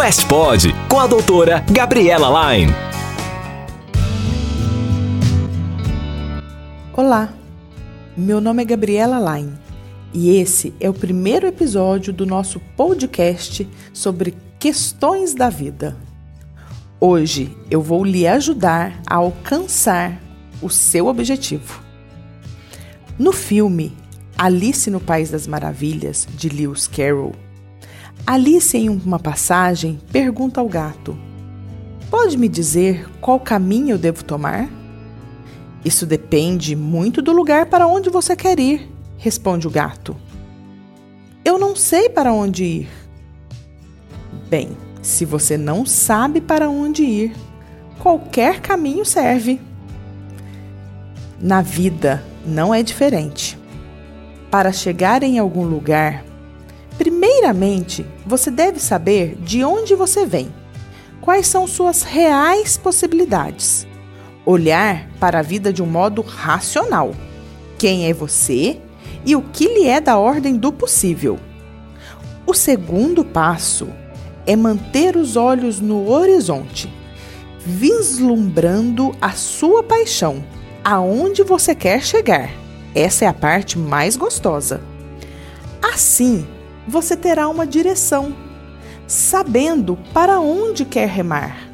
[0.00, 2.72] Quest Pod com a doutora Gabriela Line.
[6.92, 7.34] Olá,
[8.16, 9.58] meu nome é Gabriela Line
[10.14, 15.96] e esse é o primeiro episódio do nosso podcast sobre questões da vida.
[17.00, 20.22] Hoje eu vou lhe ajudar a alcançar
[20.62, 21.82] o seu objetivo.
[23.18, 23.96] No filme
[24.36, 27.34] Alice no País das Maravilhas, de Lewis Carroll,
[28.30, 31.18] Alice, em uma passagem, pergunta ao gato:
[32.10, 34.68] Pode me dizer qual caminho eu devo tomar?
[35.82, 38.86] Isso depende muito do lugar para onde você quer ir,
[39.16, 40.14] responde o gato.
[41.42, 42.88] Eu não sei para onde ir.
[44.50, 47.34] Bem, se você não sabe para onde ir,
[47.98, 49.58] qualquer caminho serve.
[51.40, 53.58] Na vida não é diferente.
[54.50, 56.27] Para chegar em algum lugar,
[57.38, 60.52] primeiramente você deve saber de onde você vem,
[61.20, 63.86] quais são suas reais possibilidades.
[64.44, 67.14] Olhar para a vida de um modo racional.
[67.78, 68.80] Quem é você
[69.24, 71.38] e o que lhe é da ordem do possível.
[72.44, 73.88] O segundo passo
[74.44, 76.92] é manter os olhos no horizonte,
[77.60, 80.44] vislumbrando a sua paixão,
[80.82, 82.50] aonde você quer chegar.
[82.94, 84.80] Essa é a parte mais gostosa.
[85.80, 86.44] Assim,
[86.88, 88.34] você terá uma direção,
[89.06, 91.68] sabendo para onde quer remar.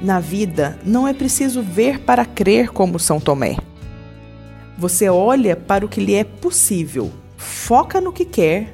[0.00, 3.56] Na vida, não é preciso ver para crer como São Tomé.
[4.78, 8.72] Você olha para o que lhe é possível, foca no que quer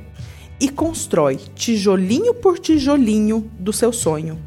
[0.60, 4.38] e constrói tijolinho por tijolinho do seu sonho.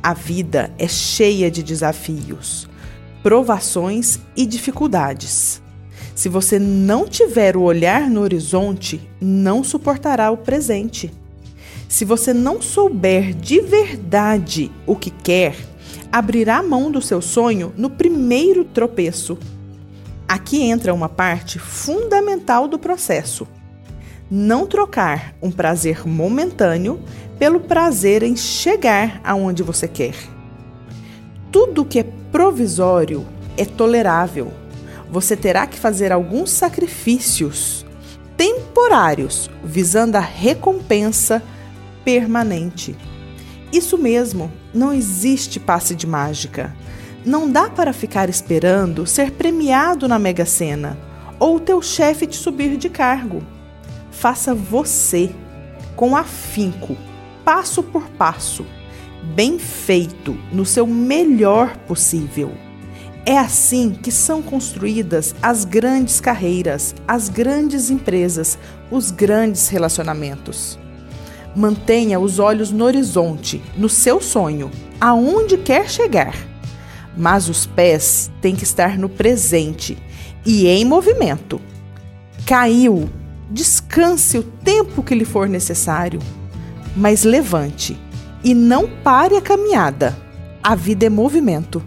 [0.00, 2.68] A vida é cheia de desafios,
[3.22, 5.63] provações e dificuldades.
[6.14, 11.12] Se você não tiver o olhar no horizonte, não suportará o presente.
[11.88, 15.56] Se você não souber de verdade o que quer,
[16.10, 19.38] abrirá mão do seu sonho no primeiro tropeço.
[20.26, 23.46] Aqui entra uma parte fundamental do processo
[24.30, 27.00] não trocar um prazer momentâneo
[27.38, 30.14] pelo prazer em chegar aonde você quer.
[31.52, 34.52] Tudo que é provisório é tolerável.
[35.10, 37.84] Você terá que fazer alguns sacrifícios
[38.36, 41.42] temporários visando a recompensa
[42.04, 42.96] permanente.
[43.72, 46.74] Isso mesmo, não existe passe de mágica.
[47.24, 50.98] Não dá para ficar esperando ser premiado na Mega Sena
[51.38, 53.42] ou o teu chefe te subir de cargo
[54.14, 55.30] faça você
[55.96, 56.96] com afinco,
[57.44, 58.64] passo por passo,
[59.34, 62.52] bem feito, no seu melhor possível.
[63.26, 68.58] É assim que são construídas as grandes carreiras, as grandes empresas,
[68.90, 70.78] os grandes relacionamentos.
[71.56, 74.70] Mantenha os olhos no horizonte, no seu sonho,
[75.00, 76.34] aonde quer chegar.
[77.16, 79.96] Mas os pés têm que estar no presente
[80.44, 81.60] e em movimento.
[82.44, 83.08] Caiu,
[83.50, 86.18] Descanse o tempo que lhe for necessário,
[86.96, 87.96] mas levante
[88.42, 90.16] e não pare a caminhada.
[90.62, 91.80] A vida é movimento.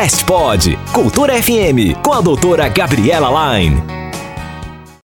[0.00, 3.99] Quest Pod, Cultura FM, com a doutora Gabriela Line.